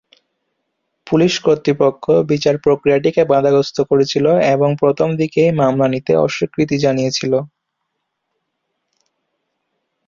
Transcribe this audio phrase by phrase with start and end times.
[1.07, 7.33] Police কর্তৃপক্ষ বিচার প্রক্রিয়াটিকে বাধাগ্রস্ত করেছিল এবং প্রথমদিকে এই মামলা নিতে অস্বীকৃতি জানিয়েছিল।